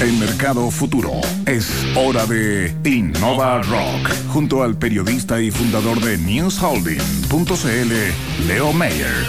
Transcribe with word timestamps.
En 0.00 0.18
Mercado 0.18 0.70
Futuro 0.70 1.12
es 1.46 1.70
hora 1.94 2.26
de 2.26 2.74
Innova 2.84 3.62
Rock, 3.62 4.10
junto 4.28 4.62
al 4.62 4.76
periodista 4.76 5.40
y 5.40 5.50
fundador 5.50 5.98
de 6.00 6.18
NewsHolding.cl, 6.18 8.46
Leo 8.46 8.72
Mayer. 8.74 9.24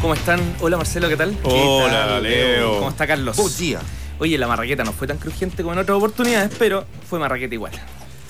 ¿Cómo 0.00 0.14
están? 0.14 0.40
Hola 0.60 0.76
Marcelo, 0.76 1.08
¿qué 1.08 1.16
tal? 1.16 1.36
Hola, 1.42 2.20
Leo. 2.20 2.78
¿Cómo 2.78 2.90
está 2.90 3.08
Carlos? 3.08 3.36
Buen 3.36 3.56
día. 3.56 3.80
Oye, 4.20 4.38
la 4.38 4.46
marraqueta 4.46 4.84
no 4.84 4.92
fue 4.92 5.08
tan 5.08 5.18
crujiente 5.18 5.64
como 5.64 5.72
en 5.72 5.80
otras 5.80 5.96
oportunidades, 5.96 6.52
pero 6.56 6.86
fue 7.10 7.18
marraqueta 7.18 7.54
igual. 7.54 7.72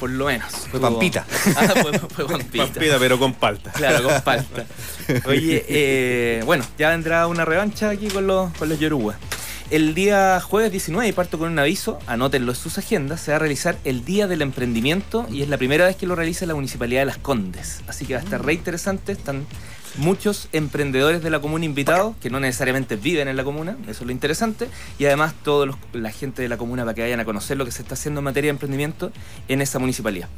Por 0.00 0.08
lo 0.08 0.26
menos. 0.26 0.52
Fue 0.70 0.80
pampita. 0.80 1.26
Ah, 1.56 1.74
fue, 1.82 1.98
fue 1.98 2.26
pampita. 2.26 2.64
Pampita, 2.64 2.98
pero 2.98 3.18
con 3.18 3.34
palta. 3.34 3.72
Claro, 3.72 4.08
con 4.08 4.22
palta. 4.22 4.64
Oye, 5.26 5.66
eh, 5.68 6.42
bueno, 6.46 6.64
ya 6.78 6.88
vendrá 6.90 7.26
una 7.26 7.44
revancha 7.44 7.90
aquí 7.90 8.08
con 8.08 8.26
los, 8.26 8.50
con 8.54 8.70
los 8.70 8.78
Yoruba. 8.78 9.16
El 9.68 9.96
día 9.96 10.40
jueves 10.40 10.70
19, 10.70 11.08
y 11.08 11.12
parto 11.12 11.40
con 11.40 11.50
un 11.50 11.58
aviso, 11.58 11.98
anótenlo 12.06 12.52
en 12.52 12.56
sus 12.56 12.78
agendas, 12.78 13.20
se 13.20 13.32
va 13.32 13.36
a 13.36 13.40
realizar 13.40 13.76
el 13.82 14.04
Día 14.04 14.28
del 14.28 14.42
Emprendimiento 14.42 15.26
y 15.28 15.42
es 15.42 15.48
la 15.48 15.58
primera 15.58 15.86
vez 15.86 15.96
que 15.96 16.06
lo 16.06 16.14
realiza 16.14 16.46
la 16.46 16.54
Municipalidad 16.54 17.00
de 17.00 17.06
Las 17.06 17.18
Condes. 17.18 17.80
Así 17.88 18.06
que 18.06 18.14
va 18.14 18.20
a 18.20 18.22
estar 18.22 18.44
re 18.44 18.52
interesante, 18.52 19.10
están 19.10 19.44
muchos 19.96 20.48
emprendedores 20.52 21.20
de 21.20 21.30
la 21.30 21.40
comuna 21.40 21.64
invitados, 21.64 22.14
que 22.18 22.30
no 22.30 22.38
necesariamente 22.38 22.94
viven 22.94 23.26
en 23.26 23.36
la 23.36 23.42
comuna, 23.42 23.76
eso 23.88 24.02
es 24.02 24.06
lo 24.06 24.12
interesante, 24.12 24.68
y 25.00 25.06
además 25.06 25.34
toda 25.42 25.76
la 25.92 26.12
gente 26.12 26.42
de 26.42 26.48
la 26.48 26.58
comuna 26.58 26.84
para 26.84 26.94
que 26.94 27.02
vayan 27.02 27.18
a 27.18 27.24
conocer 27.24 27.56
lo 27.56 27.64
que 27.64 27.72
se 27.72 27.82
está 27.82 27.94
haciendo 27.94 28.20
en 28.20 28.24
materia 28.24 28.46
de 28.46 28.52
emprendimiento 28.52 29.10
en 29.48 29.62
esa 29.62 29.80
municipalidad. 29.80 30.28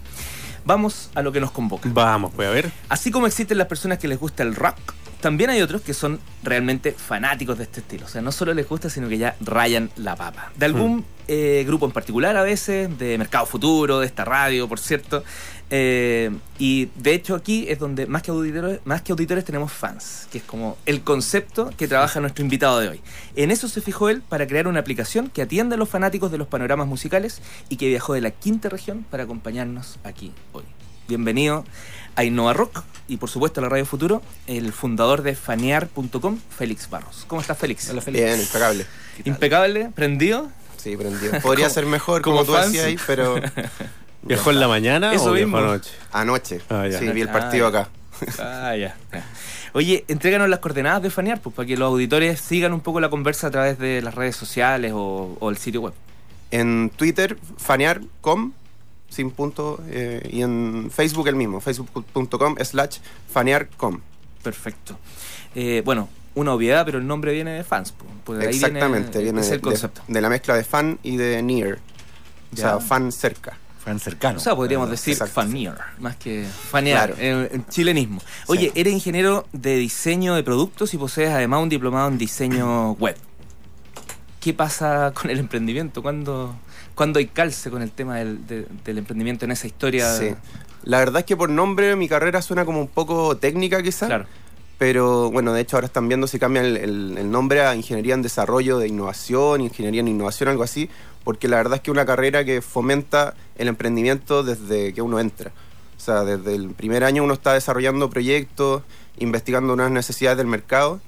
Vamos 0.65 1.11
a 1.15 1.21
lo 1.21 1.33
que 1.33 1.41
nos 1.41 1.51
convoca. 1.51 1.87
Vamos, 1.93 2.33
pues 2.35 2.49
a 2.49 2.51
ver. 2.51 2.73
Así 2.89 3.11
como 3.11 3.27
existen 3.27 3.59
las 3.59 3.67
personas 3.67 3.99
que 3.99 4.09
les 4.09 4.19
gusta 4.19 4.43
el 4.43 4.55
rock, 4.55 4.79
también 5.21 5.51
hay 5.51 5.63
otros 5.63 5.83
que 5.83 5.95
son 5.95 6.21
realmente 6.43 6.93
fanáticos 6.93 7.59
de 7.59 7.65
este 7.65 7.81
estilo. 7.81 8.07
O 8.07 8.09
sea, 8.09 8.23
no 8.23 8.33
solo 8.33 8.55
les 8.55 8.69
gusta, 8.69 8.89
sino 8.89 9.09
que 9.09 9.19
ya 9.19 9.37
rayan 9.41 9.91
la 9.97 10.17
papa. 10.17 10.53
De 10.57 10.67
algún 10.67 11.05
eh, 11.27 11.65
grupo 11.67 11.87
en 11.87 11.93
particular 11.93 12.37
a 12.37 12.43
veces, 12.43 12.97
de 12.99 13.19
Mercado 13.19 13.45
Futuro, 13.47 14.01
de 14.01 14.07
esta 14.07 14.25
radio, 14.25 14.69
por 14.69 14.79
cierto. 14.79 15.25
Eh, 15.71 16.31
y 16.59 16.87
de 16.97 17.13
hecho 17.13 17.35
aquí 17.35 17.67
es 17.69 17.79
donde 17.79 18.07
más 18.07 18.23
que, 18.23 18.31
auditores, 18.31 18.81
más 18.85 19.03
que 19.03 19.13
auditores 19.13 19.45
tenemos 19.45 19.71
fans, 19.71 20.27
que 20.33 20.39
es 20.39 20.45
como 20.45 20.79
el 20.87 21.03
concepto 21.03 21.71
que 21.77 21.87
trabaja 21.89 22.21
nuestro 22.21 22.43
invitado 22.43 22.81
de 22.81 22.89
hoy. 22.89 23.01
En 23.37 23.51
eso 23.51 23.69
se 23.69 23.81
fijó 23.81 24.09
él 24.09 24.23
para 24.27 24.47
crear 24.47 24.67
una 24.69 24.81
aplicación 24.81 25.29
que 25.29 25.43
atienda 25.43 25.75
a 25.75 25.79
los 25.79 25.89
fanáticos 25.89 26.31
de 26.31 26.39
los 26.39 26.49
panoramas 26.49 26.87
musicales 26.87 27.43
y 27.69 27.77
que 27.77 27.89
viajó 27.89 28.15
de 28.15 28.23
la 28.23 28.31
quinta 28.31 28.69
región 28.69 29.05
para 29.11 29.25
acompañarnos 29.25 29.99
aquí 30.05 30.33
hoy. 30.53 30.65
Bienvenido 31.09 31.65
a 32.17 32.25
Innova 32.25 32.53
Rock 32.53 32.83
y 33.09 33.17
por 33.17 33.31
supuesto 33.31 33.61
a 33.61 33.63
la 33.63 33.71
Radio 33.71 33.87
Futuro, 33.87 34.21
el 34.47 34.75
fundador 34.75 35.23
de 35.23 35.35
fanear.com, 35.35 36.39
Félix 36.51 36.91
Barros. 36.91 37.25
¿Cómo 37.27 37.41
estás, 37.41 37.57
Félix? 37.57 37.89
Hola, 37.89 38.03
Félix. 38.03 38.25
Bien, 38.27 38.39
impecable. 38.39 38.87
Impecable, 39.25 39.91
prendido. 39.95 40.51
Sí, 40.77 40.99
prendido. 40.99 41.41
Podría 41.41 41.71
ser 41.71 41.87
mejor, 41.87 42.21
como, 42.21 42.37
como 42.41 42.47
tú 42.47 42.53
fans. 42.53 42.67
decías 42.67 42.85
ahí, 42.85 42.99
pero 43.07 43.37
¿Viajó 44.23 44.51
en 44.51 44.61
la 44.61 44.69
mañana 44.69 45.15
Eso 45.15 45.31
o 45.31 45.33
viajó 45.33 45.47
mismo. 45.47 45.59
anoche? 45.59 45.91
anoche. 46.13 46.61
Ah, 46.69 46.87
ya. 46.87 46.99
sí, 46.99 47.09
vi 47.09 47.23
el 47.23 47.29
Ah, 47.31 47.33
partido 47.33 47.67
acá. 47.69 47.89
Ah, 48.39 48.77
ya. 48.77 48.95
ya. 49.11 49.25
Oye, 49.73 50.05
entréganos 50.09 50.49
las 50.51 50.59
coordenadas 50.59 51.03
de 51.03 51.09
Fanear, 51.09 51.41
pues 51.41 51.55
para 51.57 51.67
que 51.67 51.79
los 51.79 51.87
auditores 51.87 52.39
sigan 52.39 52.75
un 52.75 52.81
poco 52.81 53.01
la 53.01 53.09
conversa 53.09 53.47
a 53.47 53.51
través 53.51 53.79
de 53.79 54.03
las 54.03 54.15
redes 54.15 54.37
sociales 54.37 54.93
o, 54.95 55.39
o 55.41 55.49
el 55.49 55.57
sitio 55.57 55.81
web. 55.81 55.95
En 56.51 56.91
Twitter, 56.95 57.39
fanear.com, 57.57 58.53
sin 59.09 59.31
punto, 59.31 59.81
eh, 59.89 60.29
y 60.33 60.43
en 60.43 60.91
Facebook 60.93 61.29
el 61.29 61.37
mismo, 61.37 61.61
facebook.com 61.61 62.57
slash 62.63 62.99
fanear.com. 63.33 64.01
Perfecto. 64.43 64.99
Eh, 65.55 65.83
bueno, 65.85 66.09
una 66.35 66.53
obviedad, 66.53 66.85
pero 66.85 66.99
el 66.99 67.07
nombre 67.07 67.33
viene 67.33 67.53
de 67.53 67.65
fans. 67.65 67.95
pues, 68.25 68.41
ahí 68.41 68.49
Exactamente, 68.55 69.23
viene, 69.23 69.41
de, 69.41 69.55
el 69.55 69.61
concepto. 69.61 70.03
de 70.07 70.21
la 70.21 70.29
mezcla 70.29 70.55
de 70.55 70.65
fan 70.65 70.99
y 71.03 71.17
de 71.17 71.43
near. 71.43 71.79
O 72.53 72.57
sea, 72.57 72.79
fan 72.81 73.11
cerca. 73.13 73.57
Fan 73.85 73.99
cercano. 74.01 74.37
O 74.39 74.41
sea, 74.41 74.55
podríamos 74.55 74.89
Ah, 74.89 74.91
decir 74.93 75.13
exacto. 75.13 75.35
fanear, 75.35 75.79
más 75.99 76.17
que 76.17 76.45
fanear, 76.71 77.15
Claro. 77.15 77.23
eh, 77.45 77.49
en 77.53 77.67
chilenismo. 77.67 78.21
Oye, 78.47 78.71
eres 78.75 78.93
ingeniero 78.93 79.47
de 79.53 79.77
diseño 79.77 80.35
de 80.35 80.43
productos 80.43 80.93
y 80.95 80.99
posees 80.99 81.31
además 81.31 81.63
un 81.63 81.69
diplomado 81.71 82.09
en 82.09 82.19
diseño 82.19 82.93
web. 82.93 83.17
¿Qué 84.41 84.53
pasa 84.55 85.13
con 85.15 85.31
el 85.31 85.39
emprendimiento? 85.39 86.03
¿Cuándo, 86.03 86.55
cuándo 86.99 87.21
hay 87.21 87.27
calce 87.29 87.71
con 87.71 87.81
el 87.81 87.93
tema 87.93 88.17
del, 88.17 88.45
de- 88.47 88.67
del 88.85 88.99
emprendimiento 88.99 89.45
en 89.45 89.53
esa 89.53 89.67
historia? 89.69 90.13
Sí. 90.17 90.35
La 90.83 90.99
verdad 90.99 91.21
es 91.21 91.25
que 91.27 91.37
por 91.37 91.49
nombre 91.49 91.95
mi 91.97 92.09
carrera 92.09 92.43
suena 92.43 92.65
como 92.65 92.81
un 92.81 92.89
poco 92.89 93.37
técnica 93.37 93.81
quizás. 93.83 94.09
Claro. 94.09 94.27
Pero 94.79 95.31
bueno, 95.31 95.53
de 95.53 95.61
hecho 95.61 95.77
ahora 95.77 95.87
están 95.87 96.09
viendo 96.09 96.27
si 96.27 96.39
cambian 96.39 96.65
el, 96.65 96.77
el- 96.77 97.15
el 97.19 97.31
nombre 97.31 97.63
a 97.63 97.75
Ingeniería 97.75 98.15
en 98.15 98.23
Desarrollo 98.23 98.79
de 98.79 98.89
Innovación, 98.89 99.61
Ingeniería 99.61 100.01
en 100.01 100.09
Innovación, 100.09 100.49
algo 100.49 100.63
así, 100.65 100.91
porque 101.25 101.47
la 101.49 101.57
verdad 101.57 101.75
es 101.77 101.81
que 101.83 101.91
es 101.91 101.93
una 101.93 102.05
carrera 102.07 102.45
que 102.45 102.61
fomenta 102.63 103.35
el 103.57 103.69
emprendimiento 103.69 104.43
desde 104.43 104.93
que 104.93 105.01
uno 105.03 105.19
entra. 105.21 105.53
O 105.97 106.01
sea, 106.01 106.23
desde 106.25 106.55
el 106.55 106.71
primer 106.71 107.03
año 107.05 107.23
uno 107.25 107.35
está 107.35 107.55
desarrollando 107.55 108.11
proyectos, 108.11 108.83
investigando 109.19 109.73
unas 109.73 109.91
necesidades 109.91 110.39
del 110.39 110.47
mercado 110.47 111.01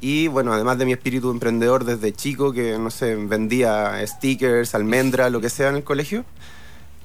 y 0.00 0.28
bueno, 0.28 0.52
además 0.52 0.78
de 0.78 0.86
mi 0.86 0.92
espíritu 0.92 1.30
emprendedor 1.30 1.84
desde 1.84 2.12
chico, 2.12 2.52
que 2.52 2.78
no 2.78 2.90
sé, 2.90 3.14
vendía 3.16 4.04
stickers, 4.06 4.74
almendras, 4.74 5.30
lo 5.30 5.40
que 5.40 5.50
sea 5.50 5.68
en 5.68 5.76
el 5.76 5.84
colegio, 5.84 6.24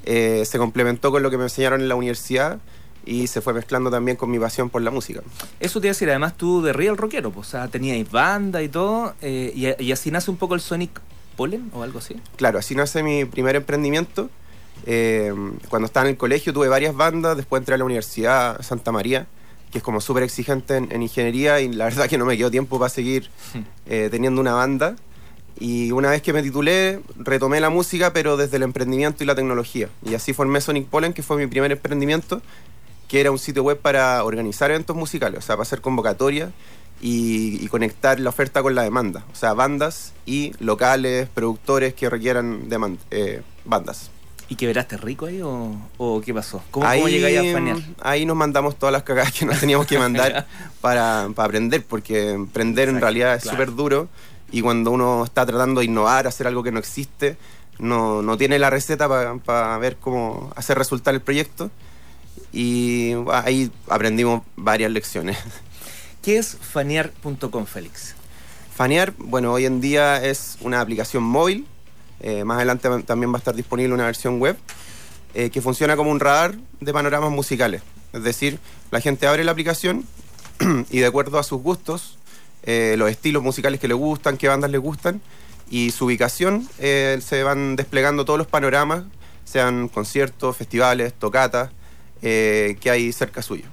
eh, 0.05 0.43
se 0.45 0.57
complementó 0.57 1.11
con 1.11 1.21
lo 1.21 1.29
que 1.29 1.37
me 1.37 1.43
enseñaron 1.43 1.81
en 1.81 1.89
la 1.89 1.95
universidad 1.95 2.59
y 3.05 3.27
se 3.27 3.41
fue 3.41 3.53
mezclando 3.53 3.89
también 3.89 4.17
con 4.17 4.29
mi 4.29 4.39
pasión 4.39 4.69
por 4.69 4.81
la 4.81 4.91
música. 4.91 5.21
Eso 5.59 5.79
te 5.79 5.87
iba 5.87 5.91
a 5.91 5.93
decir, 5.93 6.09
además 6.09 6.35
tú 6.35 6.61
de 6.61 6.73
real 6.73 6.97
rockero, 6.97 7.31
pues, 7.31 7.47
o 7.47 7.51
sea, 7.51 7.67
teníais 7.67 8.09
banda 8.11 8.61
y 8.63 8.69
todo, 8.69 9.15
eh, 9.21 9.51
y, 9.55 9.83
y 9.83 9.91
así 9.91 10.11
nace 10.11 10.31
un 10.31 10.37
poco 10.37 10.55
el 10.55 10.61
Sonic 10.61 11.01
Pollen 11.37 11.69
o 11.73 11.83
algo 11.83 11.99
así. 11.99 12.15
Claro, 12.35 12.59
así 12.59 12.75
nace 12.75 13.03
mi 13.03 13.25
primer 13.25 13.55
emprendimiento. 13.55 14.29
Eh, 14.85 15.33
cuando 15.69 15.85
estaba 15.85 16.05
en 16.05 16.11
el 16.11 16.17
colegio 16.17 16.53
tuve 16.53 16.67
varias 16.67 16.95
bandas, 16.95 17.37
después 17.37 17.61
entré 17.61 17.75
a 17.75 17.77
la 17.77 17.85
Universidad 17.85 18.61
Santa 18.61 18.91
María, 18.91 19.27
que 19.71 19.79
es 19.79 19.83
como 19.83 19.99
súper 20.01 20.23
exigente 20.23 20.77
en, 20.77 20.91
en 20.91 21.01
ingeniería 21.01 21.59
y 21.59 21.71
la 21.71 21.85
verdad 21.85 22.07
que 22.07 22.17
no 22.17 22.25
me 22.25 22.37
quedó 22.37 22.49
tiempo 22.51 22.79
para 22.79 22.89
seguir 22.89 23.29
eh, 23.85 24.07
teniendo 24.11 24.39
una 24.41 24.53
banda. 24.53 24.95
Y 25.59 25.91
una 25.91 26.11
vez 26.11 26.21
que 26.21 26.33
me 26.33 26.43
titulé, 26.43 26.99
retomé 27.17 27.59
la 27.59 27.69
música, 27.71 28.13
pero 28.13 28.37
desde 28.37 28.57
el 28.57 28.63
emprendimiento 28.63 29.23
y 29.23 29.27
la 29.27 29.33
tecnología. 29.35 29.89
Y 30.03 30.13
así 30.13 30.31
formé 30.33 30.61
Sonic 30.61 30.87
Pollen, 30.87 31.13
que 31.13 31.23
fue 31.23 31.35
mi 31.37 31.47
primer 31.47 31.71
emprendimiento, 31.71 32.41
que 33.07 33.19
era 33.21 33.31
un 33.31 33.39
sitio 33.39 33.63
web 33.63 33.79
para 33.79 34.23
organizar 34.23 34.69
eventos 34.69 34.95
musicales, 34.95 35.39
o 35.39 35.41
sea, 35.41 35.55
para 35.55 35.63
hacer 35.63 35.81
convocatorias 35.81 36.51
y, 37.01 37.57
y 37.63 37.67
conectar 37.69 38.19
la 38.19 38.29
oferta 38.29 38.61
con 38.61 38.75
la 38.75 38.83
demanda. 38.83 39.25
O 39.31 39.35
sea, 39.35 39.53
bandas 39.53 40.13
y 40.27 40.53
locales, 40.59 41.27
productores 41.33 41.95
que 41.95 42.07
requieran 42.09 42.69
deman- 42.69 42.99
eh, 43.09 43.41
bandas. 43.65 44.11
¿Y 44.49 44.55
quebraste 44.55 44.97
rico 44.97 45.25
ahí 45.25 45.41
o, 45.41 45.75
o 45.97 46.21
qué 46.21 46.33
pasó? 46.33 46.63
¿Cómo, 46.71 46.85
ahí, 46.87 46.99
cómo 46.99 47.09
llegáis 47.09 47.37
a 47.39 47.53
fanear? 47.53 47.77
ahí 48.01 48.25
nos 48.25 48.37
mandamos 48.37 48.77
todas 48.77 48.93
las 48.93 49.03
cagadas 49.03 49.33
que 49.33 49.45
nos 49.45 49.59
teníamos 49.59 49.85
que 49.87 49.99
mandar 49.99 50.47
para, 50.79 51.27
para 51.35 51.45
aprender, 51.47 51.83
porque 51.85 52.31
emprender 52.31 52.89
en 52.89 52.95
Exacto, 52.95 53.05
realidad 53.05 53.35
es 53.35 53.43
claro. 53.43 53.57
súper 53.57 53.75
duro 53.75 54.09
y 54.51 54.61
cuando 54.61 54.91
uno 54.91 55.23
está 55.25 55.45
tratando 55.45 55.81
de 55.81 55.87
innovar, 55.87 56.27
hacer 56.27 56.47
algo 56.47 56.63
que 56.63 56.71
no 56.71 56.79
existe, 56.79 57.37
no, 57.79 58.21
no 58.21 58.37
tiene 58.37 58.57
la 58.59 58.69
receta 58.69 59.07
para 59.43 59.77
ver 59.77 59.97
cómo 59.97 60.51
hacer 60.55 60.77
resultar 60.77 61.13
el 61.13 61.21
proyecto. 61.21 61.69
Y 62.53 63.13
ahí 63.31 63.69
aprendimos 63.89 64.43
varias 64.55 64.91
lecciones. 64.91 65.37
¿Qué 66.21 66.37
es 66.37 66.57
fanear.com, 66.59 67.65
Félix? 67.65 68.15
Fanear, 68.73 69.13
bueno, 69.17 69.53
hoy 69.53 69.65
en 69.65 69.81
día 69.81 70.23
es 70.23 70.57
una 70.61 70.81
aplicación 70.81 71.23
móvil. 71.23 71.67
Eh, 72.19 72.43
más 72.43 72.57
adelante 72.57 72.89
también 73.05 73.31
va 73.31 73.35
a 73.35 73.39
estar 73.39 73.55
disponible 73.55 73.93
una 73.93 74.05
versión 74.05 74.39
web 74.39 74.57
eh, 75.33 75.49
que 75.49 75.61
funciona 75.61 75.95
como 75.95 76.11
un 76.11 76.19
radar 76.19 76.55
de 76.79 76.93
panoramas 76.93 77.31
musicales. 77.31 77.81
Es 78.13 78.23
decir, 78.23 78.59
la 78.91 79.01
gente 79.01 79.27
abre 79.27 79.43
la 79.43 79.51
aplicación 79.51 80.05
y 80.89 80.99
de 80.99 81.05
acuerdo 81.05 81.37
a 81.39 81.43
sus 81.43 81.61
gustos, 81.61 82.17
eh, 82.63 82.95
los 82.97 83.09
estilos 83.09 83.43
musicales 83.43 83.79
que 83.79 83.87
le 83.87 83.93
gustan, 83.93 84.37
qué 84.37 84.47
bandas 84.47 84.71
le 84.71 84.77
gustan 84.77 85.21
y 85.69 85.91
su 85.91 86.05
ubicación, 86.05 86.67
se 86.79 87.43
van 87.43 87.75
desplegando 87.75 88.23
todos 88.23 88.39
los 88.39 88.47
panoramas, 88.47 89.03
sean 89.43 89.89
conciertos, 89.89 90.55
festivales, 90.55 91.13
tocatas, 91.13 91.71
que 92.21 92.89
hay 92.89 93.11
cerca 93.11 93.41
suyo. 93.41 93.65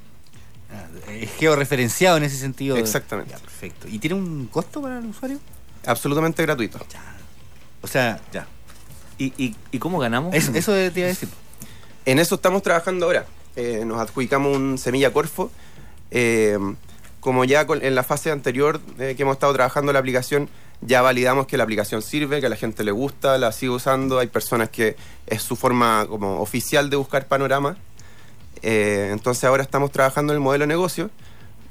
Ah, 0.72 0.86
Es 1.12 1.30
georreferenciado 1.36 2.16
en 2.16 2.24
ese 2.24 2.36
sentido. 2.36 2.76
Exactamente. 2.76 3.30
Ya, 3.30 3.38
perfecto. 3.38 3.86
¿Y 3.88 4.00
tiene 4.00 4.16
un 4.16 4.48
costo 4.48 4.82
para 4.82 4.98
el 4.98 5.06
usuario? 5.06 5.38
Absolutamente 5.86 6.42
gratuito. 6.42 6.80
O 7.84 7.86
sea, 7.86 8.18
ya. 8.32 8.46
¿Y, 9.18 9.26
y, 9.36 9.54
y 9.70 9.78
cómo 9.78 9.98
ganamos? 9.98 10.34
Eso, 10.34 10.52
eso 10.54 10.72
te 10.72 11.00
iba 11.00 11.04
a 11.06 11.08
decir. 11.10 11.28
En 12.06 12.18
eso 12.18 12.36
estamos 12.36 12.62
trabajando 12.62 13.04
ahora. 13.04 13.26
Eh, 13.56 13.82
nos 13.84 14.00
adjudicamos 14.00 14.56
un 14.56 14.78
semilla 14.78 15.12
Corfo. 15.12 15.50
Eh, 16.10 16.58
como 17.20 17.44
ya 17.44 17.66
con- 17.66 17.84
en 17.84 17.94
la 17.94 18.02
fase 18.02 18.30
anterior 18.30 18.80
eh, 18.98 19.12
que 19.16 19.22
hemos 19.22 19.34
estado 19.34 19.52
trabajando 19.52 19.92
la 19.92 19.98
aplicación, 19.98 20.48
ya 20.80 21.02
validamos 21.02 21.46
que 21.46 21.56
la 21.58 21.64
aplicación 21.64 22.00
sirve, 22.02 22.40
que 22.40 22.46
a 22.46 22.48
la 22.48 22.56
gente 22.56 22.84
le 22.84 22.90
gusta, 22.90 23.36
la 23.38 23.52
sigue 23.52 23.70
usando. 23.70 24.18
Hay 24.18 24.28
personas 24.28 24.70
que 24.70 24.96
es 25.26 25.42
su 25.42 25.54
forma 25.56 26.06
como 26.08 26.40
oficial 26.40 26.88
de 26.88 26.96
buscar 26.96 27.26
panoramas. 27.26 27.76
Eh, 28.62 29.10
entonces 29.12 29.44
ahora 29.44 29.62
estamos 29.62 29.92
trabajando 29.92 30.32
en 30.32 30.38
el 30.38 30.40
modelo 30.40 30.62
de 30.62 30.68
negocio. 30.68 31.10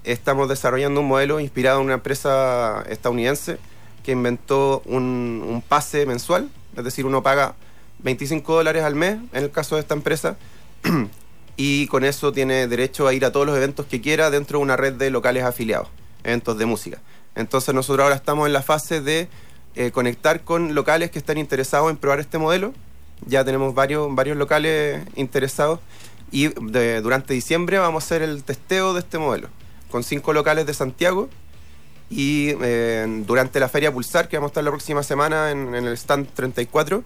Estamos 0.04 0.48
desarrollando 0.48 1.02
un 1.02 1.08
modelo 1.08 1.40
inspirado 1.40 1.80
en 1.80 1.86
una 1.86 1.96
empresa 1.96 2.84
estadounidense 2.88 3.58
que 4.04 4.12
inventó 4.12 4.82
un, 4.86 5.64
pase 5.68 6.06
mensual, 6.06 6.50
es 6.76 6.84
decir, 6.84 7.06
uno 7.06 7.24
paga 7.24 7.56
25 8.00 8.56
dólares 8.56 8.84
al 8.84 8.96
mes 8.96 9.18
en 9.32 9.44
el 9.44 9.52
caso 9.52 9.76
de 9.76 9.82
esta 9.82 9.94
empresa 9.94 10.36
y 11.58 11.88
con 11.88 12.04
eso 12.04 12.32
tiene 12.34 12.68
derecho 12.68 13.08
a 13.08 13.14
ir 13.14 13.26
a 13.26 13.32
todos 13.32 13.46
los 13.46 13.56
eventos 13.56 13.86
que 13.86 14.02
quiera 14.02 14.30
dentro 14.30 14.60
de 14.60 14.64
una 14.64 14.76
red 14.76 14.94
de 14.94 15.10
locales 15.10 15.44
afiliados, 15.44 15.88
eventos 16.24 16.58
de 16.58 16.66
música. 16.66 17.00
Entonces 17.36 17.74
nosotros 17.74 18.04
ahora 18.04 18.16
estamos 18.16 18.48
en 18.48 18.54
la 18.54 18.62
fase 18.62 19.02
de 19.02 19.28
eh, 19.76 19.92
conectar 19.92 20.42
con 20.42 20.76
locales 20.76 21.10
que 21.10 21.20
están 21.20 21.38
interesados 21.38 21.90
en 21.90 21.98
probar 21.98 22.20
este 22.20 22.38
modelo. 22.38 22.74
Ya 23.26 23.46
tenemos 23.46 23.74
varios, 23.74 24.14
varios 24.14 24.38
locales 24.38 25.04
interesados 25.16 25.80
y 26.32 26.48
durante 26.48 27.34
diciembre 27.34 27.78
vamos 27.78 28.04
a 28.04 28.06
hacer 28.06 28.22
el 28.24 28.44
testeo 28.44 28.94
de 28.94 29.00
este 29.00 29.18
modelo 29.18 29.50
con 29.92 30.04
cinco 30.04 30.34
locales 30.34 30.66
de 30.66 30.74
Santiago 30.74 31.30
y 32.10 32.50
eh, 32.62 33.24
durante 33.26 33.60
la 33.60 33.70
feria 33.70 33.92
Pulsar, 33.92 34.28
que 34.28 34.38
vamos 34.38 34.50
a 34.50 34.52
estar 34.52 34.64
la 34.64 34.72
próxima 34.72 35.04
semana 35.04 35.52
en, 35.52 35.74
el 35.74 35.94
stand 35.94 36.28
34, 36.34 37.04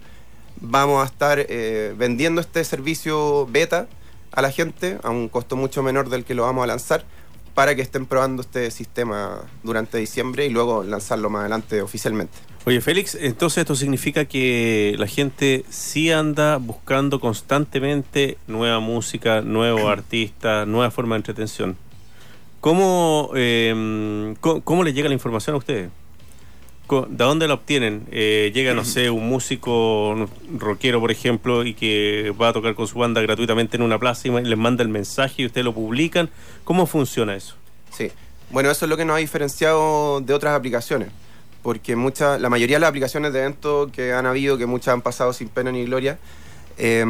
vamos 0.60 1.02
a 1.02 1.06
estar 1.06 1.38
eh, 1.48 1.94
vendiendo 1.96 2.40
este 2.40 2.64
servicio 2.64 3.46
beta 3.46 3.88
a 4.32 4.42
la 4.42 4.50
gente 4.50 4.98
a 5.02 5.10
un 5.10 5.28
costo 5.28 5.56
mucho 5.56 5.82
menor 5.82 6.10
del 6.10 6.24
que 6.24 6.34
lo 6.34 6.42
vamos 6.42 6.64
a 6.64 6.66
lanzar 6.66 7.04
para 7.54 7.74
que 7.74 7.82
estén 7.82 8.06
probando 8.06 8.42
este 8.42 8.70
sistema 8.70 9.40
durante 9.64 9.98
diciembre 9.98 10.46
y 10.46 10.50
luego 10.50 10.84
lanzarlo 10.84 11.28
más 11.28 11.40
adelante 11.40 11.82
oficialmente. 11.82 12.38
Oye, 12.66 12.80
Félix, 12.80 13.14
entonces 13.14 13.62
esto 13.62 13.74
significa 13.74 14.26
que 14.26 14.94
la 14.98 15.06
gente 15.06 15.64
sí 15.70 16.12
anda 16.12 16.58
buscando 16.58 17.18
constantemente 17.18 18.36
nueva 18.46 18.78
música, 18.78 19.40
nuevos 19.40 19.86
artistas, 19.86 20.68
nueva 20.68 20.90
forma 20.90 21.14
de 21.14 21.20
entretención. 21.20 21.76
¿Cómo, 22.60 23.30
eh, 23.34 24.34
cómo, 24.40 24.62
cómo 24.62 24.84
les 24.84 24.94
llega 24.94 25.08
la 25.08 25.14
información 25.14 25.54
a 25.54 25.58
ustedes? 25.58 25.90
¿De 26.88 27.24
dónde 27.24 27.46
la 27.46 27.54
obtienen? 27.54 28.06
Eh, 28.10 28.50
llega, 28.54 28.72
no 28.72 28.82
sé, 28.82 29.10
un 29.10 29.28
músico 29.28 30.26
rockero, 30.56 31.00
por 31.00 31.10
ejemplo, 31.10 31.64
y 31.64 31.74
que 31.74 32.32
va 32.40 32.48
a 32.48 32.52
tocar 32.54 32.74
con 32.74 32.86
su 32.86 32.98
banda 32.98 33.20
gratuitamente 33.20 33.76
en 33.76 33.82
una 33.82 33.98
plaza 33.98 34.28
y 34.28 34.30
les 34.30 34.56
manda 34.56 34.82
el 34.82 34.88
mensaje 34.88 35.42
y 35.42 35.46
ustedes 35.46 35.66
lo 35.66 35.74
publican. 35.74 36.30
¿Cómo 36.64 36.86
funciona 36.86 37.36
eso? 37.36 37.56
Sí. 37.90 38.10
Bueno, 38.50 38.70
eso 38.70 38.86
es 38.86 38.88
lo 38.88 38.96
que 38.96 39.04
nos 39.04 39.16
ha 39.16 39.18
diferenciado 39.18 40.22
de 40.22 40.32
otras 40.32 40.54
aplicaciones. 40.54 41.10
Porque 41.62 41.94
mucha, 41.94 42.38
la 42.38 42.48
mayoría 42.48 42.76
de 42.76 42.80
las 42.80 42.88
aplicaciones 42.88 43.34
de 43.34 43.40
eventos 43.40 43.92
que 43.92 44.14
han 44.14 44.24
habido, 44.24 44.56
que 44.56 44.64
muchas 44.64 44.94
han 44.94 45.02
pasado 45.02 45.34
sin 45.34 45.48
pena 45.48 45.70
ni 45.70 45.84
gloria, 45.84 46.18
eh, 46.78 47.04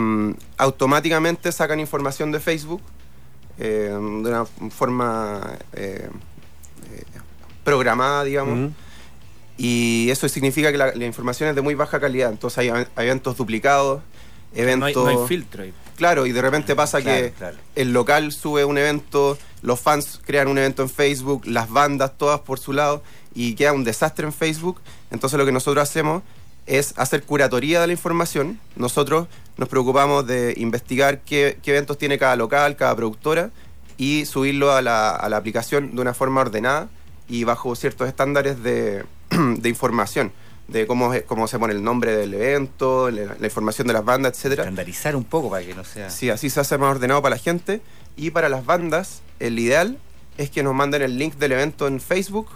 automáticamente 0.57 1.53
sacan 1.53 1.79
información 1.79 2.33
de 2.33 2.41
Facebook 2.41 2.83
eh, 3.59 3.91
de 3.91 3.99
una 3.99 4.45
forma 4.71 5.59
eh, 5.73 6.09
eh, 6.93 7.03
programada, 7.65 8.25
digamos. 8.25 8.73
Y 9.57 10.09
eso 10.11 10.29
significa 10.29 10.71
que 10.71 10.79
la, 10.79 10.95
la 10.95 11.05
información 11.05 11.49
es 11.49 11.55
de 11.57 11.63
muy 11.63 11.75
baja 11.75 11.99
calidad. 11.99 12.31
Entonces 12.31 12.59
hay, 12.59 12.69
hay 12.69 13.07
eventos 13.07 13.37
duplicados, 13.37 14.03
eventos... 14.55 14.95
No 14.95 15.07
hay, 15.09 15.15
no 15.17 15.23
hay 15.23 15.29
filtro. 15.29 15.65
Claro, 15.97 16.27
y 16.27 16.33
de 16.33 16.41
repente 16.41 16.77
pasa 16.77 17.01
Claro, 17.03 17.23
que 17.25 17.33
claro. 17.33 17.57
el 17.75 17.93
local 17.93 18.31
sube 18.31 18.65
un 18.65 18.79
evento, 18.79 19.37
los 19.63 19.81
fans 19.81 20.21
crean 20.25 20.47
un 20.47 20.57
evento 20.57 20.83
en 20.83 20.89
Facebook, 20.89 21.43
las 21.45 21.69
bandas 21.69 22.17
todas 22.17 22.39
por 22.41 22.61
su 22.61 22.73
lado, 22.73 23.03
y 23.35 23.55
queda 23.57 23.73
un 23.73 23.83
desastre 23.83 24.25
en 24.25 24.33
Facebook. 24.33 24.81
Entonces 25.11 25.37
lo 25.37 25.45
que 25.45 25.51
nosotros 25.51 25.83
hacemos 25.83 26.23
es 26.69 26.95
hacer 26.97 27.23
curatoría 27.23 27.81
de 27.81 27.87
la 27.89 27.93
información. 27.93 28.61
Nosotros 28.77 29.27
nos 29.57 29.69
preocupamos 29.69 30.27
de 30.27 30.55
investigar 30.59 31.21
qué, 31.21 31.59
qué 31.63 31.73
eventos 31.73 31.99
tiene 31.99 32.19
cada 32.19 32.37
local, 32.37 32.77
cada 32.77 32.95
productora, 32.95 33.51
y 33.97 34.27
subirlo 34.27 34.73
a 34.73 34.83
la, 34.83 35.11
a 35.11 35.29
la 35.29 35.39
aplicación 35.39 35.97
de 35.97 36.03
una 36.03 36.15
forma 36.15 36.43
ordenada 36.43 36.89
y 37.29 37.45
bajo 37.45 37.75
ciertos 37.75 38.07
estándares 38.07 38.63
de, 38.63 39.05
de 39.31 39.69
información, 39.69 40.31
de 40.69 40.87
cómo, 40.87 41.13
cómo 41.27 41.49
se 41.49 41.59
pone 41.59 41.73
el 41.73 41.83
nombre 41.83 42.15
del 42.15 42.35
evento, 42.35 43.11
la, 43.11 43.35
la 43.39 43.47
información 43.47 43.89
de 43.89 43.95
las 43.95 44.05
bandas, 44.05 44.35
etcétera. 44.35 44.63
Estandarizar 44.65 45.17
un 45.17 45.25
poco 45.25 45.51
para 45.51 45.65
que 45.65 45.75
no 45.75 45.85
sea. 45.85 46.11
Sí, 46.11 46.31
así 46.31 46.51
se 46.51 46.61
hace 46.61 46.79
más 46.79 46.91
ordenado 46.91 47.23
para 47.23 47.37
la 47.37 47.41
gente. 47.41 47.81
Y 48.17 48.31
para 48.31 48.49
las 48.49 48.67
bandas, 48.67 49.23
el 49.41 49.59
ideal 49.59 49.99
es 50.37 50.51
que 50.51 50.63
nos 50.63 50.75
manden 50.75 51.03
el 51.03 51.19
link 51.19 51.35
del 51.37 51.53
evento 51.53 51.89
en 51.89 52.01
Facebook, 52.01 52.49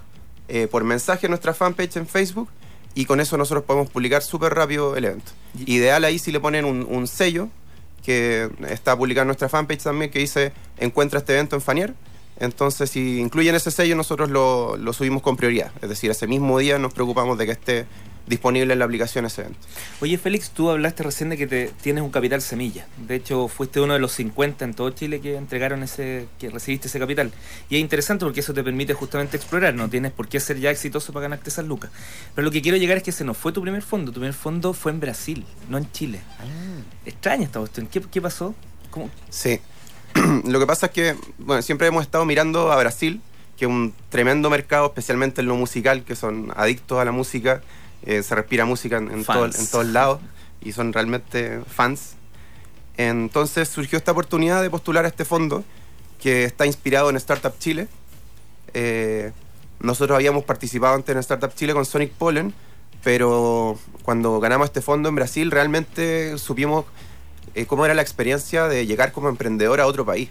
eh, 0.48 0.68
por 0.68 0.84
mensaje 0.84 1.26
en 1.26 1.30
nuestra 1.30 1.54
fanpage 1.54 1.96
en 1.96 2.06
Facebook, 2.06 2.48
y 2.94 3.04
con 3.04 3.20
eso 3.20 3.36
nosotros 3.36 3.64
podemos 3.64 3.90
publicar 3.90 4.22
súper 4.22 4.54
rápido 4.54 4.96
el 4.96 5.04
evento. 5.04 5.32
Ideal 5.66 6.04
ahí 6.04 6.18
si 6.18 6.32
le 6.32 6.40
ponen 6.40 6.64
un, 6.64 6.86
un 6.88 7.06
sello, 7.06 7.48
que 8.02 8.50
está 8.68 8.96
publicado 8.96 9.22
en 9.22 9.28
nuestra 9.28 9.48
fanpage 9.48 9.82
también, 9.82 10.10
que 10.10 10.18
dice 10.18 10.52
encuentra 10.78 11.20
este 11.20 11.34
evento 11.34 11.56
en 11.56 11.62
Fanier. 11.62 11.94
Entonces, 12.38 12.90
si 12.90 13.20
incluyen 13.20 13.54
ese 13.54 13.70
sello, 13.70 13.94
nosotros 13.94 14.30
lo, 14.30 14.76
lo 14.76 14.92
subimos 14.92 15.22
con 15.22 15.36
prioridad. 15.36 15.70
Es 15.80 15.88
decir, 15.88 16.10
ese 16.10 16.26
mismo 16.26 16.58
día 16.58 16.78
nos 16.78 16.92
preocupamos 16.92 17.38
de 17.38 17.46
que 17.46 17.52
esté 17.52 17.86
disponible 18.26 18.72
en 18.72 18.78
la 18.78 18.84
aplicación 18.84 19.24
ese 19.26 19.42
evento. 19.42 19.58
Oye, 20.00 20.18
Félix, 20.18 20.50
tú 20.50 20.70
hablaste 20.70 21.02
recién 21.02 21.30
de 21.30 21.36
que 21.36 21.46
te, 21.46 21.70
tienes 21.82 22.02
un 22.02 22.10
capital 22.10 22.40
semilla. 22.40 22.86
De 23.06 23.16
hecho, 23.16 23.48
fuiste 23.48 23.80
uno 23.80 23.94
de 23.94 23.98
los 23.98 24.12
50 24.12 24.64
en 24.64 24.74
todo 24.74 24.90
Chile 24.90 25.20
que 25.20 25.36
entregaron 25.36 25.82
ese, 25.82 26.28
que 26.38 26.50
recibiste 26.50 26.88
ese 26.88 26.98
capital. 26.98 27.32
Y 27.68 27.76
es 27.76 27.80
interesante 27.80 28.24
porque 28.24 28.40
eso 28.40 28.54
te 28.54 28.62
permite 28.62 28.94
justamente 28.94 29.36
explorar. 29.36 29.74
No 29.74 29.88
tienes 29.88 30.12
por 30.12 30.28
qué 30.28 30.40
ser 30.40 30.58
ya 30.58 30.70
exitoso 30.70 31.12
para 31.12 31.24
ganarte 31.24 31.50
esas 31.50 31.66
lucas. 31.66 31.90
Pero 32.34 32.44
lo 32.44 32.50
que 32.50 32.62
quiero 32.62 32.76
llegar 32.78 32.96
es 32.96 33.02
que 33.02 33.10
ese 33.10 33.24
no 33.24 33.34
fue 33.34 33.52
tu 33.52 33.62
primer 33.62 33.82
fondo. 33.82 34.12
Tu 34.12 34.20
primer 34.20 34.34
fondo 34.34 34.72
fue 34.72 34.92
en 34.92 35.00
Brasil, 35.00 35.44
no 35.68 35.78
en 35.78 35.90
Chile. 35.92 36.20
Extraña 37.04 37.44
esta 37.44 37.58
cuestión. 37.58 37.86
¿Qué, 37.86 38.00
qué 38.00 38.20
pasó? 38.20 38.54
¿Cómo? 38.90 39.10
Sí. 39.30 39.60
Lo 40.44 40.60
que 40.60 40.66
pasa 40.66 40.86
es 40.86 40.92
que, 40.92 41.16
bueno, 41.38 41.62
siempre 41.62 41.86
hemos 41.86 42.02
estado 42.02 42.24
mirando 42.24 42.70
a 42.70 42.76
Brasil, 42.76 43.20
que 43.56 43.64
es 43.64 43.70
un 43.70 43.94
tremendo 44.10 44.50
mercado, 44.50 44.86
especialmente 44.86 45.40
en 45.40 45.46
lo 45.46 45.56
musical, 45.56 46.04
que 46.04 46.16
son 46.16 46.52
adictos 46.56 46.98
a 46.98 47.04
la 47.04 47.12
música, 47.12 47.62
eh, 48.04 48.22
se 48.22 48.34
respira 48.34 48.64
música 48.64 48.96
en, 48.98 49.10
en, 49.10 49.24
todo- 49.24 49.44
en 49.60 49.66
todos 49.70 49.86
lados 49.86 50.20
y 50.60 50.72
son 50.72 50.92
realmente 50.92 51.60
fans. 51.66 52.14
Entonces 52.96 53.68
surgió 53.68 53.98
esta 53.98 54.12
oportunidad 54.12 54.62
de 54.62 54.70
postular 54.70 55.04
a 55.04 55.08
este 55.08 55.24
fondo 55.24 55.64
que 56.20 56.44
está 56.44 56.66
inspirado 56.66 57.10
en 57.10 57.16
Startup 57.16 57.52
Chile. 57.58 57.88
Eh, 58.74 59.32
nosotros 59.80 60.14
habíamos 60.14 60.44
participado 60.44 60.94
antes 60.94 61.12
en 61.12 61.18
Startup 61.18 61.52
Chile 61.54 61.72
con 61.74 61.84
Sonic 61.84 62.12
Pollen, 62.12 62.54
pero 63.02 63.78
cuando 64.02 64.38
ganamos 64.40 64.66
este 64.66 64.80
fondo 64.80 65.08
en 65.08 65.14
Brasil 65.16 65.50
realmente 65.50 66.38
supimos 66.38 66.84
eh, 67.54 67.66
cómo 67.66 67.84
era 67.84 67.94
la 67.94 68.02
experiencia 68.02 68.68
de 68.68 68.86
llegar 68.86 69.10
como 69.12 69.28
emprendedor 69.28 69.80
a 69.80 69.86
otro 69.86 70.04
país. 70.06 70.30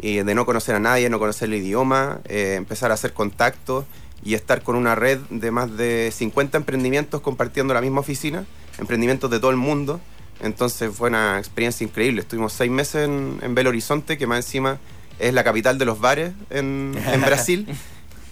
Y 0.00 0.16
de 0.16 0.34
no 0.34 0.44
conocer 0.44 0.74
a 0.74 0.80
nadie, 0.80 1.08
no 1.08 1.18
conocer 1.18 1.48
el 1.48 1.54
idioma, 1.54 2.20
eh, 2.26 2.54
empezar 2.56 2.90
a 2.90 2.94
hacer 2.94 3.12
contactos 3.12 3.84
y 4.24 4.34
estar 4.34 4.62
con 4.62 4.76
una 4.76 4.94
red 4.94 5.18
de 5.30 5.50
más 5.50 5.76
de 5.76 6.12
50 6.14 6.58
emprendimientos 6.58 7.20
compartiendo 7.20 7.72
la 7.74 7.80
misma 7.80 8.00
oficina, 8.00 8.44
emprendimientos 8.78 9.30
de 9.30 9.38
todo 9.38 9.50
el 9.50 9.56
mundo. 9.56 10.00
Entonces 10.42 10.90
fue 10.94 11.08
una 11.08 11.38
experiencia 11.38 11.84
increíble. 11.84 12.20
Estuvimos 12.20 12.52
seis 12.52 12.70
meses 12.70 13.06
en, 13.08 13.38
en 13.42 13.54
Belo 13.54 13.70
Horizonte, 13.70 14.18
que 14.18 14.26
más 14.26 14.44
encima 14.44 14.78
es 15.18 15.32
la 15.32 15.42
capital 15.44 15.78
de 15.78 15.84
los 15.86 15.98
bares 16.00 16.32
en, 16.50 16.92
en 17.12 17.20
Brasil. 17.22 17.66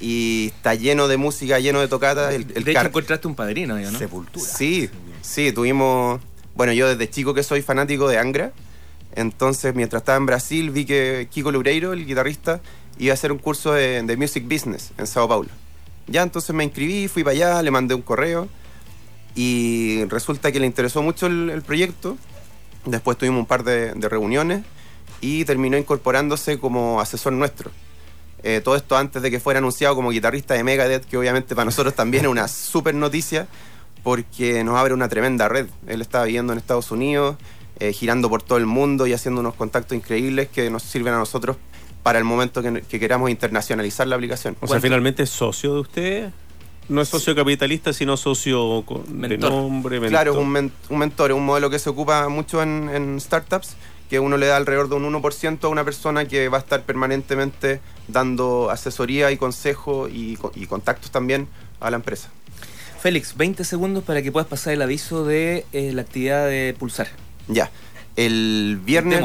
Y 0.00 0.48
está 0.56 0.74
lleno 0.74 1.08
de 1.08 1.16
música, 1.16 1.58
lleno 1.60 1.80
de 1.80 1.88
tocatas. 1.88 2.34
El, 2.34 2.42
el 2.54 2.64
de 2.64 2.72
hecho, 2.72 2.78
car- 2.80 2.86
encontraste 2.88 3.26
un 3.28 3.34
padrino, 3.34 3.78
¿no? 3.78 3.98
Sepultura. 3.98 4.44
Sí, 4.44 4.90
sí, 5.22 5.50
tuvimos. 5.52 6.20
Bueno, 6.54 6.72
yo 6.74 6.88
desde 6.88 7.08
chico 7.08 7.32
que 7.32 7.42
soy 7.42 7.62
fanático 7.62 8.08
de 8.08 8.18
Angra. 8.18 8.52
Entonces, 9.14 9.74
mientras 9.74 10.02
estaba 10.02 10.18
en 10.18 10.26
Brasil, 10.26 10.70
vi 10.70 10.84
que 10.84 11.28
Kiko 11.30 11.52
Loureiro, 11.52 11.92
el 11.92 12.04
guitarrista, 12.04 12.60
iba 12.98 13.12
a 13.12 13.14
hacer 13.14 13.32
un 13.32 13.38
curso 13.38 13.72
de, 13.72 14.02
de 14.02 14.16
Music 14.16 14.44
Business 14.44 14.92
en 14.98 15.06
Sao 15.06 15.28
Paulo. 15.28 15.48
Ya, 16.06 16.22
entonces 16.22 16.54
me 16.54 16.64
inscribí, 16.64 17.08
fui 17.08 17.24
para 17.24 17.32
allá, 17.32 17.62
le 17.62 17.70
mandé 17.70 17.94
un 17.94 18.02
correo 18.02 18.48
y 19.34 20.04
resulta 20.04 20.52
que 20.52 20.60
le 20.60 20.66
interesó 20.66 21.02
mucho 21.02 21.26
el, 21.26 21.50
el 21.50 21.62
proyecto. 21.62 22.16
Después 22.84 23.16
tuvimos 23.16 23.40
un 23.40 23.46
par 23.46 23.64
de, 23.64 23.94
de 23.94 24.08
reuniones 24.08 24.62
y 25.20 25.44
terminó 25.44 25.78
incorporándose 25.78 26.58
como 26.58 27.00
asesor 27.00 27.32
nuestro. 27.32 27.70
Eh, 28.42 28.60
todo 28.62 28.76
esto 28.76 28.94
antes 28.96 29.22
de 29.22 29.30
que 29.30 29.40
fuera 29.40 29.58
anunciado 29.58 29.94
como 29.94 30.10
guitarrista 30.10 30.52
de 30.52 30.62
Megadeth, 30.62 31.06
que 31.06 31.16
obviamente 31.16 31.54
para 31.54 31.64
nosotros 31.64 31.94
también 31.94 32.26
es 32.26 32.30
una 32.30 32.46
super 32.48 32.94
noticia 32.94 33.48
porque 34.02 34.62
nos 34.64 34.76
abre 34.76 34.92
una 34.92 35.08
tremenda 35.08 35.48
red. 35.48 35.66
Él 35.86 36.02
estaba 36.02 36.26
viviendo 36.26 36.52
en 36.52 36.58
Estados 36.58 36.90
Unidos, 36.90 37.36
eh, 37.80 37.92
girando 37.92 38.28
por 38.28 38.42
todo 38.42 38.58
el 38.58 38.66
mundo 38.66 39.06
y 39.06 39.12
haciendo 39.12 39.40
unos 39.40 39.54
contactos 39.54 39.96
increíbles 39.96 40.48
que 40.48 40.70
nos 40.70 40.82
sirven 40.82 41.14
a 41.14 41.18
nosotros 41.18 41.56
para 42.02 42.18
el 42.18 42.24
momento 42.24 42.62
que, 42.62 42.82
que 42.82 43.00
queramos 43.00 43.30
internacionalizar 43.30 44.06
la 44.06 44.16
aplicación. 44.16 44.56
O 44.60 44.66
sea, 44.66 44.80
finalmente 44.80 45.22
es 45.22 45.30
socio 45.30 45.74
de 45.74 45.80
usted. 45.80 46.30
No 46.86 47.00
es 47.00 47.08
socio 47.08 47.34
capitalista, 47.34 47.94
sino 47.94 48.16
socio 48.18 48.84
de 48.86 49.12
Mentor. 49.14 49.50
nombre. 49.50 50.00
Claro, 50.08 50.38
un, 50.38 50.50
men- 50.50 50.72
un 50.90 50.98
mentor, 50.98 51.30
es 51.30 51.36
un 51.36 51.46
modelo 51.46 51.70
que 51.70 51.78
se 51.78 51.88
ocupa 51.88 52.28
mucho 52.28 52.62
en, 52.62 52.90
en 52.92 53.18
startups, 53.22 53.76
que 54.10 54.20
uno 54.20 54.36
le 54.36 54.46
da 54.48 54.58
alrededor 54.58 54.90
de 54.90 54.96
un 54.96 55.10
1% 55.14 55.64
a 55.64 55.68
una 55.68 55.82
persona 55.82 56.26
que 56.26 56.50
va 56.50 56.58
a 56.58 56.60
estar 56.60 56.82
permanentemente 56.82 57.80
dando 58.06 58.68
asesoría 58.70 59.30
y 59.32 59.38
consejo 59.38 60.08
y, 60.10 60.36
co- 60.36 60.52
y 60.54 60.66
contactos 60.66 61.10
también 61.10 61.48
a 61.80 61.88
la 61.90 61.96
empresa. 61.96 62.28
Félix, 63.00 63.34
20 63.34 63.64
segundos 63.64 64.04
para 64.04 64.20
que 64.20 64.30
puedas 64.30 64.48
pasar 64.48 64.74
el 64.74 64.82
aviso 64.82 65.24
de 65.24 65.64
eh, 65.72 65.90
la 65.94 66.02
actividad 66.02 66.46
de 66.46 66.74
Pulsar. 66.78 67.08
Ya, 67.48 67.70
el 68.16 68.80
viernes, 68.84 69.22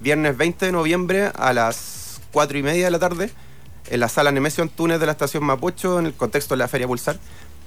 viernes 0.00 0.36
20 0.36 0.66
de 0.66 0.72
noviembre 0.72 1.30
a 1.34 1.52
las 1.52 2.20
4 2.32 2.58
y 2.58 2.62
media 2.62 2.84
de 2.84 2.90
la 2.90 2.98
tarde, 2.98 3.30
en 3.88 4.00
la 4.00 4.08
sala 4.08 4.32
Nemesio 4.32 4.62
Antunes 4.62 5.00
de 5.00 5.06
la 5.06 5.12
estación 5.12 5.44
Mapocho, 5.44 5.98
en 5.98 6.06
el 6.06 6.14
contexto 6.14 6.54
de 6.54 6.58
la 6.58 6.68
Feria 6.68 6.86
Pulsar, 6.86 7.18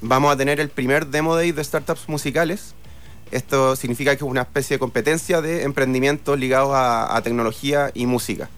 vamos 0.02 0.34
a 0.34 0.38
tener 0.38 0.60
el 0.60 0.70
primer 0.70 1.08
Demo 1.08 1.36
Day 1.36 1.52
de 1.52 1.64
startups 1.64 2.10
musicales. 2.10 2.76
Esto 3.32 3.76
significa 3.76 4.12
que 4.12 4.24
es 4.24 4.30
una 4.30 4.42
especie 4.42 4.76
de 4.76 4.80
competencia 4.80 5.42
de 5.42 5.64
emprendimientos 5.64 6.38
ligados 6.38 6.74
a, 6.74 7.16
a 7.16 7.22
tecnología 7.22 7.92
y 7.94 8.06
música. 8.06 8.50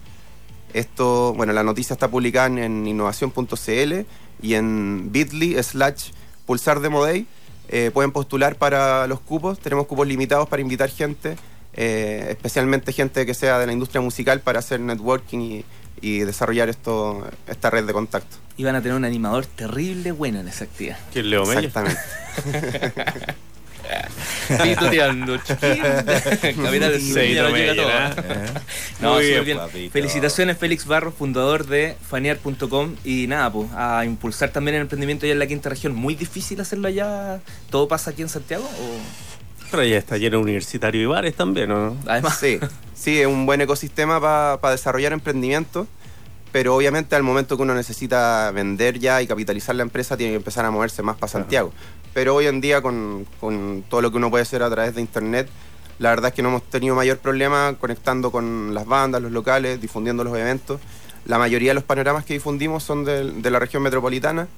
Esto, 0.74 1.32
bueno, 1.34 1.52
la 1.52 1.62
noticia 1.62 1.94
está 1.94 2.08
publicada 2.08 2.48
en 2.48 2.86
innovación.cl 2.86 3.94
y 4.42 4.54
en 4.54 5.10
bit.ly 5.10 5.62
slash 5.62 6.10
pulsar 6.44 6.80
Demo 6.80 7.02
Day. 7.02 7.26
Eh, 7.68 7.90
pueden 7.92 8.12
postular 8.12 8.56
para 8.56 9.06
los 9.06 9.20
cupos. 9.20 9.58
Tenemos 9.58 9.86
cupos 9.86 10.06
limitados 10.06 10.48
para 10.48 10.62
invitar 10.62 10.88
gente, 10.90 11.36
eh, 11.72 12.26
especialmente 12.30 12.92
gente 12.92 13.26
que 13.26 13.34
sea 13.34 13.58
de 13.58 13.66
la 13.66 13.72
industria 13.72 14.00
musical 14.00 14.40
para 14.40 14.60
hacer 14.60 14.80
networking 14.80 15.38
y, 15.40 15.64
y 16.00 16.18
desarrollar 16.20 16.68
esto, 16.68 17.26
esta 17.46 17.70
red 17.70 17.84
de 17.84 17.92
contacto. 17.92 18.36
Iban 18.56 18.74
a 18.76 18.82
tener 18.82 18.96
un 18.96 19.04
animador 19.04 19.46
terrible 19.46 20.12
bueno 20.12 20.40
en 20.40 20.48
esa 20.48 20.64
actividad. 20.64 20.98
Que 21.12 21.20
es 21.20 21.26
Leo. 21.26 21.42
Exactamente. 21.50 22.00
Pituteando, 24.62 25.36
chiquín. 25.38 25.82
Capital 25.82 26.92
del 26.92 27.02
Sur, 27.02 27.20
Sí, 27.20 27.34
ya 27.34 27.42
no 27.42 27.56
llega 27.56 27.74
todo. 27.74 27.86
llena. 27.88 28.14
No, 29.00 29.14
Muy 29.14 29.24
súper 29.26 29.44
bien, 29.44 29.58
papito. 29.58 29.92
Felicitaciones 29.92 30.56
Félix 30.58 30.86
Barros, 30.86 31.14
fundador 31.14 31.66
de 31.66 31.96
fanear.com 32.08 32.94
y 33.04 33.26
nada, 33.26 33.52
pues 33.52 33.68
a 33.74 34.04
impulsar 34.04 34.50
también 34.50 34.76
el 34.76 34.82
emprendimiento 34.82 35.26
allá 35.26 35.32
en 35.34 35.38
la 35.38 35.46
quinta 35.46 35.68
región. 35.68 35.94
Muy 35.94 36.14
difícil 36.14 36.60
hacerlo 36.60 36.88
allá. 36.88 37.40
¿Todo 37.70 37.88
pasa 37.88 38.10
aquí 38.10 38.22
en 38.22 38.28
Santiago? 38.28 38.64
O... 38.64 39.26
Pero 39.70 39.84
ya 39.84 39.98
está 39.98 40.16
lleno 40.16 40.36
de 40.38 40.42
universitario 40.44 41.02
y 41.02 41.06
bares 41.06 41.34
también, 41.34 41.68
¿no? 41.68 41.96
Además, 42.06 42.38
Sí, 42.38 42.58
sí, 42.94 43.20
es 43.20 43.26
un 43.26 43.46
buen 43.46 43.60
ecosistema 43.60 44.20
para 44.20 44.70
desarrollar 44.72 45.12
emprendimientos, 45.12 45.88
pero 46.52 46.74
obviamente 46.76 47.16
al 47.16 47.24
momento 47.24 47.56
que 47.56 47.64
uno 47.64 47.74
necesita 47.74 48.50
vender 48.52 48.98
ya 49.00 49.20
y 49.20 49.26
capitalizar 49.26 49.74
la 49.74 49.82
empresa, 49.82 50.16
tiene 50.16 50.32
que 50.32 50.36
empezar 50.36 50.64
a 50.64 50.70
moverse 50.70 51.02
más 51.02 51.16
para 51.16 51.30
Santiago. 51.30 51.72
Pero 52.16 52.34
hoy 52.34 52.46
en 52.46 52.62
día, 52.62 52.80
con, 52.80 53.26
con 53.40 53.84
todo 53.90 54.00
lo 54.00 54.10
que 54.10 54.16
uno 54.16 54.30
puede 54.30 54.40
hacer 54.40 54.62
a 54.62 54.70
través 54.70 54.94
de 54.94 55.02
Internet, 55.02 55.50
la 55.98 56.08
verdad 56.08 56.28
es 56.30 56.34
que 56.34 56.40
no 56.40 56.48
hemos 56.48 56.62
tenido 56.62 56.94
mayor 56.94 57.18
problema 57.18 57.76
conectando 57.78 58.30
con 58.32 58.72
las 58.72 58.86
bandas, 58.86 59.20
los 59.20 59.32
locales, 59.32 59.82
difundiendo 59.82 60.24
los 60.24 60.34
eventos. 60.34 60.80
La 61.26 61.36
mayoría 61.36 61.72
de 61.72 61.74
los 61.74 61.84
panoramas 61.84 62.24
que 62.24 62.32
difundimos 62.32 62.82
son 62.84 63.04
de, 63.04 63.50
la 63.50 63.58
región 63.58 63.82
metropolitana, 63.82 64.48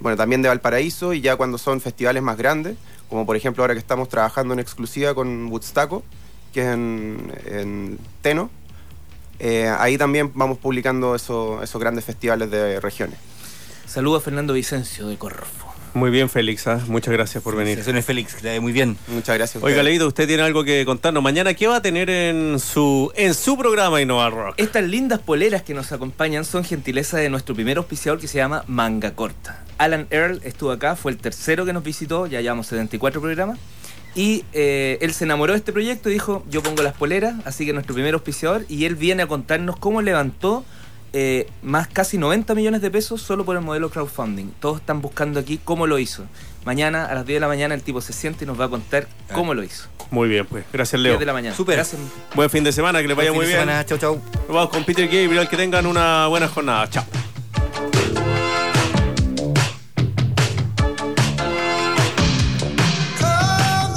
bueno, 0.00 0.16
también 0.16 0.40
de 0.40 0.48
Valparaíso, 0.48 1.12
y 1.12 1.20
ya 1.20 1.36
cuando 1.36 1.58
son 1.58 1.82
festivales 1.82 2.22
más 2.22 2.38
grandes, 2.38 2.78
como 3.10 3.26
por 3.26 3.36
ejemplo 3.36 3.62
ahora 3.62 3.74
que 3.74 3.80
estamos 3.80 4.08
trabajando 4.08 4.54
en 4.54 4.60
exclusiva 4.60 5.12
con 5.14 5.48
Woodstaco, 5.52 6.02
que 6.54 6.62
es 6.62 6.68
en, 6.68 7.32
en 7.44 7.98
Teno, 8.22 8.48
eh, 9.40 9.68
ahí 9.78 9.98
también 9.98 10.32
vamos 10.34 10.56
publicando 10.56 11.14
eso- 11.14 11.62
esos 11.62 11.78
grandes 11.78 12.06
festivales 12.06 12.50
de 12.50 12.80
regiones. 12.80 13.18
saludo 13.86 14.16
a 14.16 14.20
Fernando 14.22 14.54
Vicencio 14.54 15.06
de 15.08 15.18
Corfo. 15.18 15.73
Muy 15.94 16.10
bien, 16.10 16.28
Félix. 16.28 16.66
¿ah? 16.66 16.80
Muchas 16.88 17.14
gracias 17.14 17.42
por 17.42 17.54
venir. 17.54 17.76
Felicitaciones, 17.76 18.04
Félix, 18.04 18.60
muy 18.60 18.72
bien. 18.72 18.96
Muchas 19.06 19.36
gracias. 19.36 19.62
Oiga. 19.62 19.82
Leito, 19.82 20.08
usted 20.08 20.26
tiene 20.26 20.42
algo 20.42 20.64
que 20.64 20.84
contarnos. 20.84 21.22
Mañana, 21.22 21.54
¿qué 21.54 21.68
va 21.68 21.76
a 21.76 21.82
tener 21.82 22.10
en 22.10 22.58
su 22.58 23.12
en 23.14 23.32
su 23.32 23.56
programa 23.56 24.02
Innova 24.02 24.28
Rock? 24.28 24.54
Estas 24.56 24.82
lindas 24.82 25.20
poleras 25.20 25.62
que 25.62 25.72
nos 25.72 25.92
acompañan 25.92 26.44
son 26.44 26.64
gentileza 26.64 27.16
de 27.18 27.30
nuestro 27.30 27.54
primer 27.54 27.78
auspiciador 27.78 28.20
que 28.20 28.26
se 28.26 28.38
llama 28.38 28.64
Manga 28.66 29.14
Corta. 29.14 29.64
Alan 29.78 30.08
Earl 30.10 30.40
estuvo 30.44 30.72
acá, 30.72 30.96
fue 30.96 31.12
el 31.12 31.18
tercero 31.18 31.64
que 31.64 31.72
nos 31.72 31.84
visitó, 31.84 32.26
ya 32.26 32.40
llevamos 32.40 32.66
74 32.66 33.20
programas. 33.20 33.58
Y 34.16 34.44
eh, 34.52 34.98
él 35.00 35.12
se 35.12 35.24
enamoró 35.24 35.52
de 35.52 35.58
este 35.58 35.72
proyecto 35.72 36.08
y 36.08 36.12
dijo, 36.12 36.44
yo 36.48 36.62
pongo 36.62 36.82
las 36.82 36.94
poleras, 36.94 37.34
así 37.44 37.66
que 37.66 37.72
nuestro 37.72 37.94
primer 37.94 38.14
auspiciador, 38.14 38.64
y 38.68 38.84
él 38.84 38.94
viene 38.94 39.24
a 39.24 39.26
contarnos 39.26 39.76
cómo 39.76 40.02
levantó 40.02 40.64
eh, 41.16 41.46
más 41.62 41.86
casi 41.88 42.18
90 42.18 42.54
millones 42.56 42.82
de 42.82 42.90
pesos 42.90 43.22
solo 43.22 43.44
por 43.44 43.56
el 43.56 43.62
modelo 43.62 43.88
crowdfunding. 43.88 44.48
Todos 44.60 44.80
están 44.80 45.00
buscando 45.00 45.38
aquí 45.40 45.58
cómo 45.64 45.86
lo 45.86 45.98
hizo. 45.98 46.24
Mañana 46.66 47.04
a 47.06 47.14
las 47.14 47.24
10 47.24 47.36
de 47.36 47.40
la 47.40 47.46
mañana 47.48 47.74
el 47.74 47.82
tipo 47.82 48.00
se 48.00 48.12
siente 48.12 48.44
y 48.44 48.46
nos 48.48 48.58
va 48.60 48.64
a 48.64 48.68
contar 48.68 49.06
cómo 49.32 49.54
lo 49.54 49.62
hizo. 49.62 49.86
Muy 50.10 50.28
bien, 50.28 50.44
pues. 50.46 50.64
Gracias, 50.72 51.00
10 51.00 51.12
Leo. 51.12 51.18
de 51.18 51.26
la 51.26 51.32
mañana. 51.32 51.54
Súper. 51.56 51.76
Gracias. 51.76 52.00
Buen 52.34 52.50
fin 52.50 52.64
de 52.64 52.72
semana, 52.72 53.00
que 53.00 53.08
les 53.08 53.16
vaya 53.16 53.30
Buen 53.30 53.38
muy 53.38 53.46
fin 53.46 53.52
de 53.52 53.64
bien. 53.64 53.68
semana. 53.68 53.86
Chau, 53.86 53.98
chau. 53.98 54.20
Nos 54.46 54.48
vamos 54.48 54.70
con 54.70 54.84
Peter 54.84 55.06
Gabriel. 55.06 55.48
Que 55.48 55.56
tengan 55.56 55.86
una 55.86 56.26
buena 56.26 56.48
jornada. 56.48 56.88
Chao. 56.90 57.04